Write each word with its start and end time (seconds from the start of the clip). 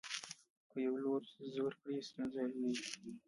که 0.69 0.77
یو 0.85 0.95
لور 1.03 1.21
زور 1.55 1.73
کړي 1.81 1.97
ستونزه 2.09 2.41
لویېږي. 2.51 3.09